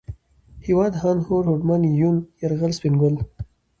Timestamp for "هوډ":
1.27-1.43